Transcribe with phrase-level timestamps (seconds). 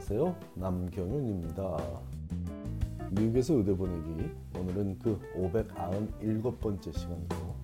[0.00, 0.34] 안녕하세요.
[0.54, 1.76] 남경윤입니다.
[3.10, 7.54] 미국에서 의대 보내기 오늘은 그 597번째 시간이고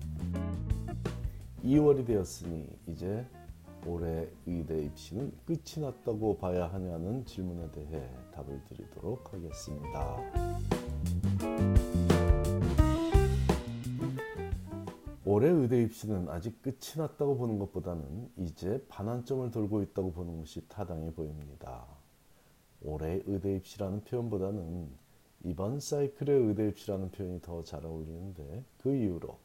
[1.63, 3.25] 2월이 되었으니 이제
[3.87, 10.17] 올해 의대 입시는 끝이 났다고 봐야 하냐는 질문에 대해 답을 드리도록 하겠습니다.
[15.25, 21.11] 올해 의대 입시는 아직 끝이 났다고 보는 것보다는 이제 반환점을 돌고 있다고 보는 것이 타당해
[21.11, 21.96] 보입니다.
[22.81, 24.89] 올해 의대 입시라는 표현보다는
[25.43, 29.37] 이번 사이클의 의대 입시라는 표현이 더 잘 어울리는데 그 이유로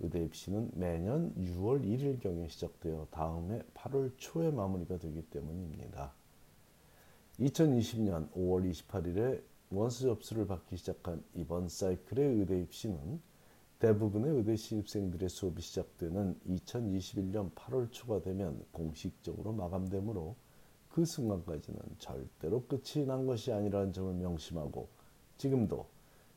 [0.00, 6.12] 의대 입시는 매년 6월 1일경에 시작되어 다음해 8월 초에 마무리가 되기 때문입니다.
[7.40, 13.20] 2020년 5월 28일에 원서 접수를 받기 시작한 이번 사이클의 의대 입시는
[13.80, 20.36] 대부분의 의대 신입생들의 수업이 시작되는 2021년 8월 초가 되면 공식적으로 마감되므로
[20.98, 24.88] 그 순간까지는 절대로 끝이 난 것이 아니라는 점을 명심하고
[25.36, 25.86] 지금도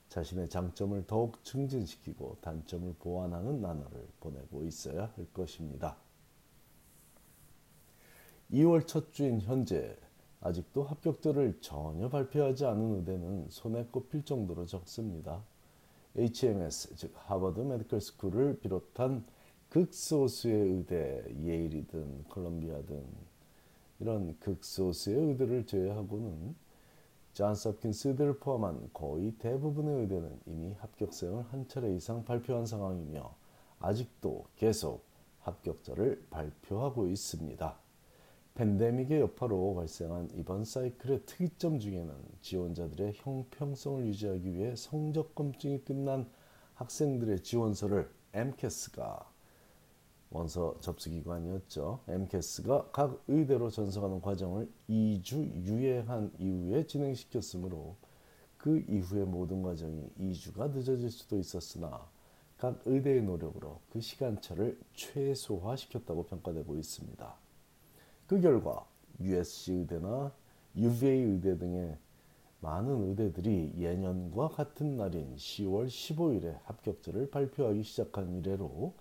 [0.09, 5.97] 자신의 장점을 더욱 증진시키고 단점을 보완하는 나날을 보내고 있어야 할 것입니다.
[8.51, 9.97] 2월 첫 주인 현재
[10.41, 15.43] 아직도 합격자를 전혀 발표하지 않은 의대는 손에 꼽힐 정도로 적습니다.
[16.15, 19.25] HMS 즉 하버드 Medical School을 비롯한
[19.69, 23.30] 극소수의 의대 예일이든 콜롬비아든
[24.01, 26.55] 이런 극소수의 의대를 제외하고는
[27.33, 33.33] 존스 홉킨스 의대를 포함한 거의 대부분의 의대는 이미 합격생을 한 차례 이상 발표한 상황이며
[33.79, 35.05] 아직도 계속
[35.41, 37.79] 합격자를 발표하고 있습니다.
[38.55, 46.27] 팬데믹의 여파로 발생한 이번 사이클의 특이점 중에는 지원자들의 형평성을 유지하기 위해 성적 검증이 끝난
[46.73, 49.30] 학생들의 지원서를 MCAS가
[50.31, 51.99] 원서 접수기관이었죠.
[52.07, 57.97] MCAS가 각 의대로 전송하는 과정을 2주 유예한 이후에 진행시켰으므로
[58.57, 62.07] 그 이후의 모든 과정이 2주가 늦어질 수도 있었으나
[62.57, 67.35] 각 의대의 노력으로 그 시간차를 최소화시켰다고 평가되고 있습니다.
[68.27, 68.85] 그 결과
[69.19, 70.31] USC 의대나
[70.77, 71.97] UVA 의대 등의
[72.61, 78.93] 많은 의대들이 예년과 같은 날인 10월 15일에 합격자를 발표하기 시작한 이래로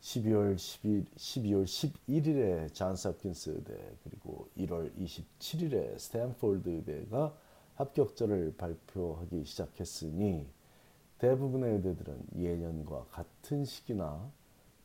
[0.00, 7.36] 12월 10일, 12월 11일에 잔스 홉킨스 의대 그리고 1월 27일에 스탠포드 의대가
[7.74, 10.46] 합격자를 발표하기 시작했으니
[11.18, 14.30] 대부분의 의대들은 예년과 같은 시기나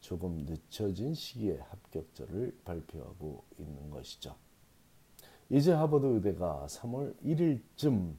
[0.01, 4.35] 조금 늦춰진 시기에 합격자를 발표하고 있는 것이죠.
[5.49, 8.15] 이제 하버드 의대가 3월 1일쯤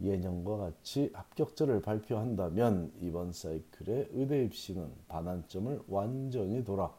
[0.00, 6.92] 예년과 같이 합격자를 발표한다면 이번 사이클의 의대 입시는 반환점을 완전히 돌아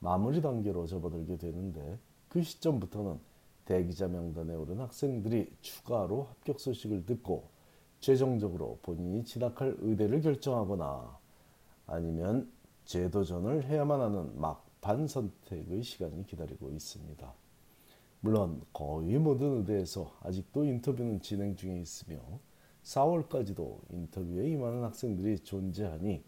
[0.00, 3.18] 마무리 단계로 접어들게 되는데 그 시점부터는
[3.64, 7.48] 대기자 명단에 오른 학생들이 추가로 합격 소식을 듣고
[8.00, 11.18] 최종적으로 본인이 진학할 의대를 결정하거나
[11.86, 12.50] 아니면
[12.84, 17.32] 재도전을 해야만 하는 막반 선택의 시간이 기다리고 있습니다.
[18.22, 22.20] 물론 거의 모든 의대에서 아직도 인터뷰는 진행 중에 있으며
[22.82, 26.22] 4월까지도 인터뷰에 임하는 학생들이 존재하니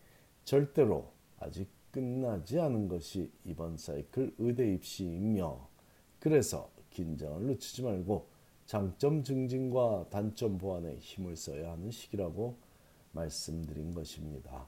[0.44, 5.68] 절대로 아직 끝나지 않은 것이 이번 사이클 의대 입시이며
[6.18, 8.26] 그래서 긴장을 늦추지 말고
[8.64, 12.56] 장점 증진과 단점 보완에 힘을 써야 하는 시기라고
[13.12, 14.66] 말씀드린 것입니다.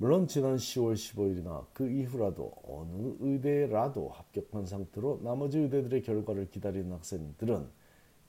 [0.00, 7.68] 물론 지난 10월 15일이나 그 이후라도 어느 의대라도 합격한 상태로 나머지 의대들의 결과를 기다리는 학생들은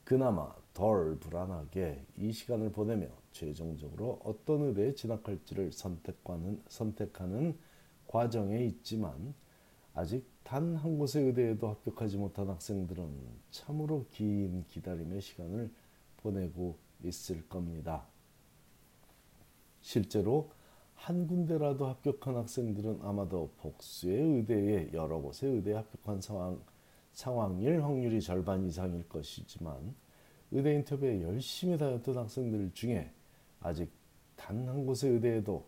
[0.03, 7.55] 그나마 덜 불안하게 이 시간을 보내며 최종적으로 어떤 의대에 진학할지를 선택하는, 선택하는
[8.07, 9.35] 과정에 있지만
[9.93, 13.07] 아직 단 한 곳의 의대에도 합격하지 못한 학생들은
[13.51, 15.71] 참으로 긴 기다림의 시간을
[16.17, 18.07] 보내고 있을 겁니다.
[19.81, 20.49] 실제로
[20.99, 26.61] 한 군데라도 합격한 학생들은 아마도 복수의 의대에 여러 곳의 의대에 합격한 상황,
[27.13, 29.95] 상황일 확률이 절반 이상일 것이지만
[30.51, 33.11] 의대 인터뷰에 열심히 다녔던 학생들 중에
[33.61, 33.89] 아직
[34.35, 35.65] 단 한 곳의 의대에도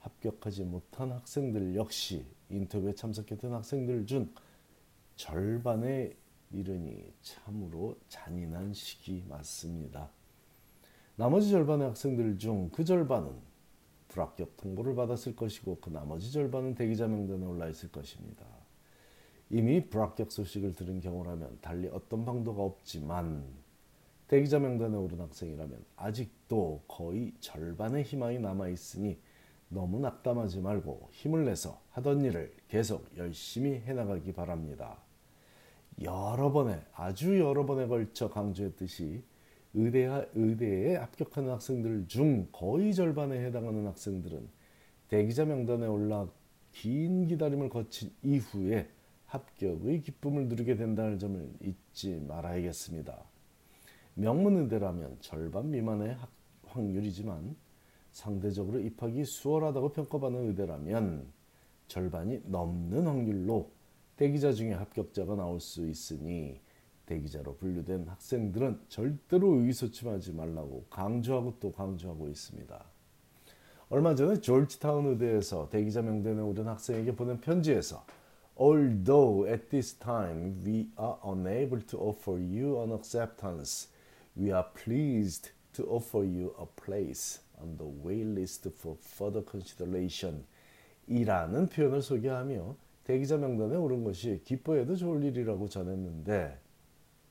[0.00, 4.32] 합격하지 못한 학생들 역시 인터뷰에 참석했던 학생들 중
[5.16, 6.12] 절반에
[6.52, 10.08] 이르니 참으로 잔인한 시기 맞습니다.
[11.16, 13.55] 나머지 절반의 학생들 중 그 절반은
[14.16, 18.46] 불합격 통보를 받았을 것이고 그 나머지 절반은 대기자 명단에 올라 있을 것입니다.
[19.50, 23.44] 이미 불합격 소식을 들은 경우라면 달리 어떤 방도가 없지만
[24.26, 29.18] 대기자 명단에 오른 학생이라면 아직도 거의 절반의 희망이 남아 있으니
[29.68, 34.96] 너무 낙담하지 말고 힘을 내서 하던 일을 계속 열심히 해나가기 바랍니다.
[36.02, 39.22] 여러 번에 아주 여러 번에 걸쳐 강조했듯이
[39.76, 44.48] 의대 의대에 합격하는 학생들 중 거의 절반에 해당하는 학생들은
[45.08, 46.26] 대기자 명단에 올라
[46.72, 48.88] 긴 기다림을 거친 이후에
[49.26, 53.22] 합격의 기쁨을 누리게 된다는 점을 잊지 말아야겠습니다.
[54.14, 56.16] 명문의대라면 절반 미만의
[56.64, 57.54] 확률이지만
[58.12, 61.26] 상대적으로 입학이 수월하다고 평가받는 의대라면
[61.86, 63.70] 절반이 넘는 확률로
[64.16, 66.60] 대기자 중에 합격자가 나올 수 있으니
[67.06, 72.84] 대기자로 분류된 학생들은 절대로 의기소침하지 말라고 강조하고 또 강조하고 있습니다.
[73.88, 78.04] 얼마 전에 조지타운 의대에서 대기자 명단에 오른 학생에게 보낸 편지에서
[78.58, 83.88] Although at this time we are unable to offer you an acceptance,
[84.36, 90.44] we are pleased to offer you a place on the waitlist for further consideration
[91.06, 96.58] 이라는 표현을 소개하며 대기자 명단에 오른 것이 기뻐해도 좋을 일이라고 전했는데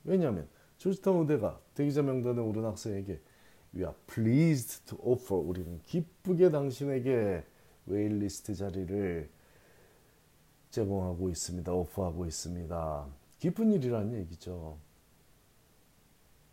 [0.06, 0.48] 왜냐하면
[0.78, 3.20] 조지타운 의대가 대기자 명단에 오른 학생에게
[3.76, 7.44] We are pleased to offer 우리는 기쁘게 당신에게
[7.88, 9.30] 웨일리스트 자리를
[10.70, 11.74] 제공하고 있습니다.
[11.74, 13.08] 오퍼하고 있습니다.
[13.40, 14.78] 기쁜 일이라는 얘기죠.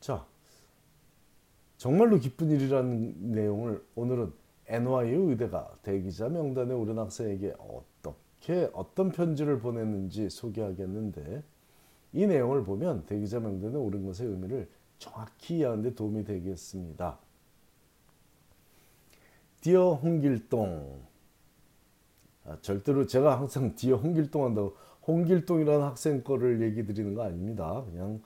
[0.01, 0.27] 자,
[1.77, 4.33] 정말로 기쁜 일이라는 내용을 오늘은
[4.67, 11.43] NYU 의대가 대기자 명단에 오른 학생에게 어떻게 어떤 편지를 보냈는지 소개하겠는데
[12.13, 14.69] 이 내용을 보면 대기자 명단에 오른 것의 의미를
[14.99, 17.19] 정확히 이해하는 데 도움이 되겠습니다.
[19.61, 21.03] Dear 홍길동
[22.45, 24.77] 아, 절대로 제가 항상 Dear 홍길동 한다고
[25.07, 27.85] 홍길동이라는 학생 거를 얘기 드리는 거 아닙니다.
[27.85, 28.21] 그냥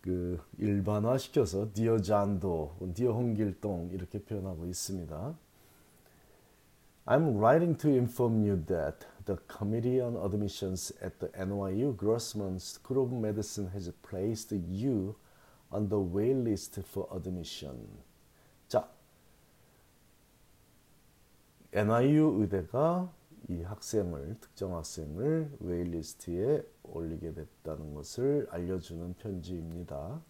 [0.00, 5.36] 그 일반화 시켜서 Dear John Doe, Dear 홍길동 이렇게 표현하고 있습니다.
[7.07, 13.03] I'm writing to inform you that the Committee on Admissions at the NYU Grossman School
[13.03, 15.15] of Medicine has placed you
[15.71, 17.87] on the wait list for admission.
[18.69, 18.87] 자,
[21.73, 23.11] NIU 의대가
[23.49, 30.21] 이 학생을 특정 학생을 웨일리스트에 올리게 됐다는 것을 알려주는 편지입니다.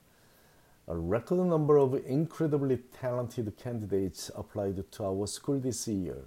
[0.90, 6.26] A record number of incredibly talented candidates applied to our school this year,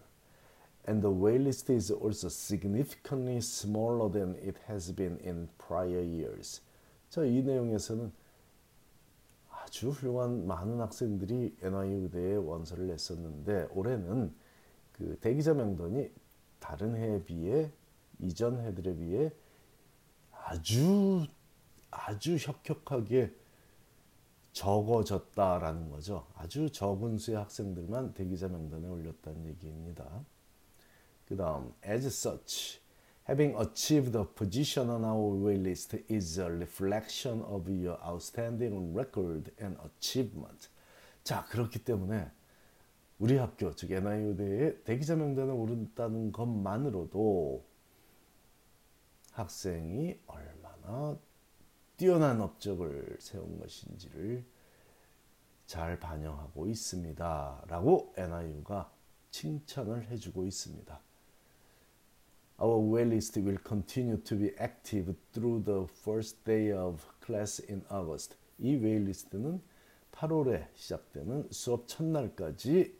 [0.89, 6.61] And the waitlist is also significantly smaller than it has been in prior years.
[7.11, 8.11] 자, 이 내용에서는
[9.51, 14.33] 아주 훌륭한 많은 학생들이 NIU 의대에 원서를 냈었는데 올해는
[14.93, 16.09] 그 대기자 명단이
[16.59, 17.71] 다른 해에 비해
[18.19, 19.31] 이전 해들에 비해
[20.31, 21.27] 아주
[21.91, 23.31] 아주 혁혁하게
[24.53, 26.25] 적어졌다라는 거죠.
[26.35, 30.25] 아주 적은 수의 학생들만 대기자 명단에 올렸다는 얘기입니다.
[31.29, 32.81] 그 다음, as such,
[33.29, 39.77] having achieved a position on our waitlist is a reflection of your outstanding record and
[39.85, 40.69] achievement.
[41.23, 42.31] 자, 그렇기 때문에
[43.19, 47.63] 우리 학교 즉 NIU대에 대기자 명단에 오른다는 것만으로도
[49.33, 51.19] 학생이 얼마나
[51.95, 54.43] 뛰어난 업적을 세운 것인지를
[55.67, 57.65] 잘 반영하고 있습니다.
[57.67, 58.91] 라고 NIU가
[59.29, 61.08] 칭찬을 해주고 있습니다.
[62.60, 68.36] Our waitlist will continue to be active through the first day of class in August.
[68.58, 69.60] 이 웨일리스트는
[70.12, 72.96] 8월에 시작되는 수업 첫날까지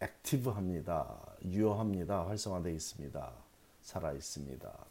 [0.00, 1.36] 액티브합니다.
[1.44, 2.26] 유효합니다.
[2.26, 3.32] 활성화되어 있습니다.
[3.80, 4.86] 살아 있습니다.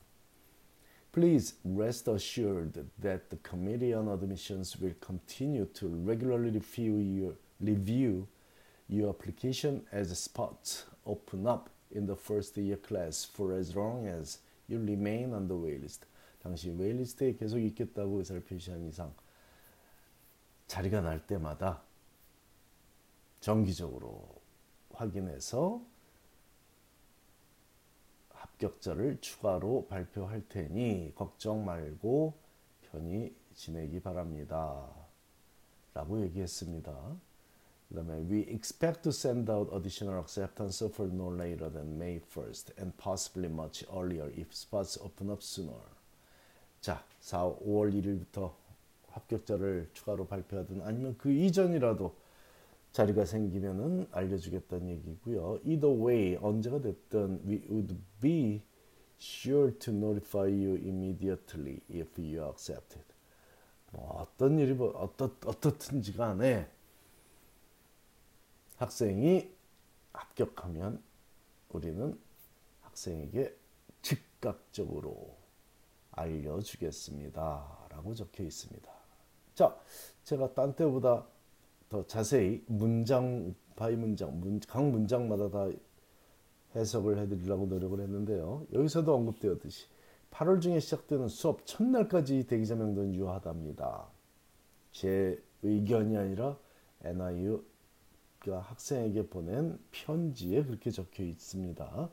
[1.13, 8.27] Please rest assured that the Committee on Admissions will continue to regularly review your, review
[8.89, 14.38] your application as spots open up in the first year class for as long as
[14.68, 16.06] you remain on the waitlist.
[16.42, 19.12] 당시 웨일리스트에 계속 있겠다고 의사를 표시한 이상
[20.66, 21.82] 자리가 날 때마다
[23.40, 24.40] 정기적으로
[24.92, 25.82] 확인해서
[28.30, 32.34] 합격자를 추가로 발표할 테니 걱정 말고
[32.82, 34.88] 편히 지내기 바랍니다.
[35.94, 37.16] 라고 얘기했습니다.
[37.88, 42.78] 그 다음에 We expect to send out additional acceptance offer no later than May 1st
[42.78, 45.80] and possibly much earlier if spots open up sooner.
[46.80, 48.52] 자, 4, 5월 1일부터
[49.08, 52.14] 합격자를 추가로 발표하든 아니면 그 이전이라도
[52.92, 55.60] 자리가 생기면은 알려주겠다는 얘기고요.
[55.64, 58.62] Either way 언제가 됐든 we would be
[59.18, 63.04] sure to notify you immediately if you accepted.
[63.92, 66.68] 뭐 어떤 일이 뭐 어떻 어떻든지 간에
[68.78, 69.50] 학생이
[70.12, 71.02] 합격하면
[71.70, 72.18] 우리는
[72.82, 73.54] 학생에게
[74.02, 75.36] 즉각적으로
[76.12, 77.88] 알려주겠습니다.
[77.90, 78.88] 라고 적혀 있습니다.
[79.54, 79.76] 자,
[80.22, 81.26] 제가 딴 때보다
[81.88, 85.68] 더 자세히 문장 by 문장, 문, 각 문장마다 다
[86.74, 88.66] 해석을 해드리려고 노력을 했는데요.
[88.72, 89.86] 여기서도 언급되었듯이
[90.30, 94.08] 8월 중에 시작되는 수업 첫날까지 대기자 명단은 유효하답니다.
[94.92, 96.58] 제 의견이 아니라
[97.02, 97.77] NIU가
[98.56, 102.10] 학생에게 보낸 편지에 그렇게 적혀 있습니다.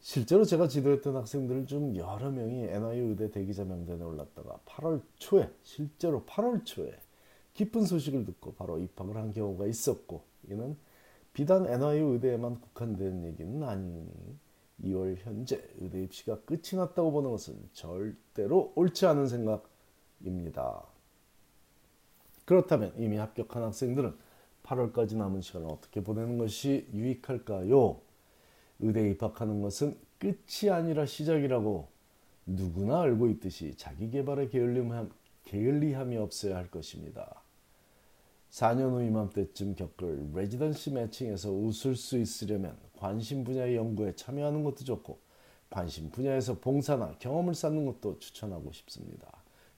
[0.00, 6.24] 실제로 제가 지도했던 학생들 중 여러 명이 NIU 의대 대기자 명단에 올랐다가 8월 초에 실제로
[6.24, 6.96] 8월 초에
[7.54, 10.76] 기쁜 소식을 듣고 바로 입학을 한 경우가 있었고 이는
[11.32, 14.08] 비단 NIU 의대에만 국한된 얘기는 아니니
[14.84, 20.82] 2월 현재 의대 입시가 끝이 났다고 보는 것은 절대로 옳지 않은 생각입니다.
[22.44, 24.14] 그렇다면 이미 합격한 학생들은
[24.66, 28.00] 8월까지 남은 시간을 어떻게 보내는 것이 유익할까요?
[28.80, 31.88] 의대에 입학하는 것은 끝이 아니라 시작이라고
[32.46, 34.48] 누구나 알고 있듯이 자기 개발에
[35.44, 37.42] 게을리함이 없어야 할 것입니다.
[38.50, 45.18] 4년 후 이맘때쯤 겪을 레지던시 매칭에서 웃을 수 있으려면 관심 분야의 연구에 참여하는 것도 좋고
[45.68, 49.30] 관심 분야에서 봉사나 경험을 쌓는 것도 추천하고 싶습니다.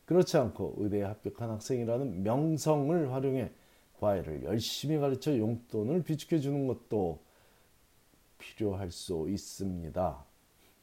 [0.04, 3.50] 그렇지 않고 의대에 합격한 학생이라는 명성을 활용해
[3.98, 7.20] 과외를 열심히 가르쳐 용돈을 비축해 주는 것도
[8.38, 10.24] 필요할 수 있습니다.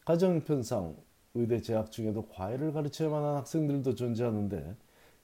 [0.05, 0.95] 가정편상
[1.33, 4.75] 의대 재학 중에도 과외를 가르쳐야만 한 학생들도 존재하는데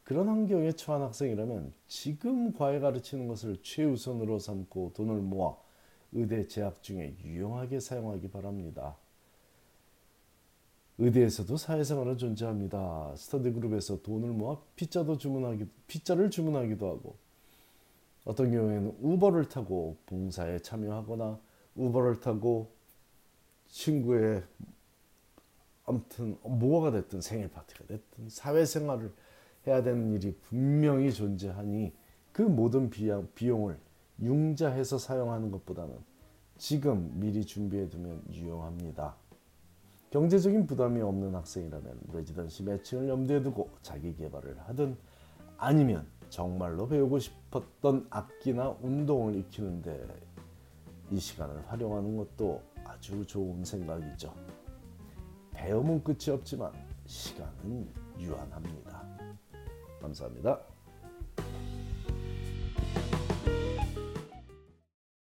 [0.03, 5.55] 그런 환경에 처한 학생이라면 지금 과외 가르치는 것을 최우선으로 삼고 돈을 모아
[6.11, 8.97] 의대 재학 중에 유용하게 사용하기 바랍니다.
[10.97, 13.13] 의대에서도 사회생활은 존재합니다.
[13.15, 17.15] 스터디 그룹에서 돈을 모아 피자도 주문하기 피자를 주문하기도 하고
[18.23, 21.39] 어떤 경우에는 우버를 타고 봉사에 참여하거나
[21.75, 22.71] 우버를 타고
[23.67, 24.43] 친구의
[25.85, 29.11] 아무튼 뭐가 됐든 생일 파티가 됐든 사회생활을
[29.67, 31.93] 해야 되는 일이 분명히 존재하니
[32.31, 33.77] 그 모든 비용을
[34.21, 35.95] 융자해서 사용하는 것보다는
[36.57, 39.15] 지금 미리 준비해 두면 유용합니다.
[40.11, 44.95] 경제적인 부담이 없는 학생이라면 레지던시 매칭을 염두에 두고 자기 개발을 하든
[45.57, 50.07] 아니면 정말로 배우고 싶었던 악기나 운동을 익히는데
[51.11, 54.33] 이 시간을 활용하는 것도 아주 좋은 생각이죠.
[55.51, 56.71] 배움은 끝이 없지만
[57.05, 59.05] 시간은 유한합니다.
[59.99, 60.70] 감사합니다.